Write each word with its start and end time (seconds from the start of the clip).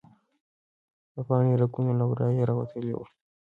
د 1.13 1.15
پاڼې 1.27 1.53
رګونه 1.61 1.91
له 1.99 2.05
ورایه 2.11 2.43
راوتلي 2.49 2.93
وو. 2.95 3.05